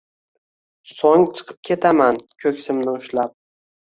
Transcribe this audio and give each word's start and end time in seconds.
So’ng, 0.93 1.27
chiqib 1.39 1.61
ketaman, 1.71 2.21
ko’ksimni 2.45 2.93
ushlab 2.99 3.37